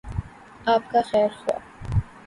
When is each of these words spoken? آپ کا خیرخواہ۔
آپ 0.65 0.91
کا 0.91 1.01
خیرخواہ۔ 1.11 1.59